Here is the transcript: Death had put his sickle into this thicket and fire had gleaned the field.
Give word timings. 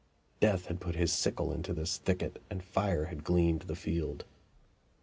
Death 0.39 0.65
had 0.65 0.79
put 0.81 0.95
his 0.95 1.13
sickle 1.13 1.53
into 1.53 1.73
this 1.75 1.99
thicket 1.99 2.41
and 2.49 2.63
fire 2.63 3.05
had 3.05 3.23
gleaned 3.23 3.59
the 3.61 3.75
field. 3.75 4.25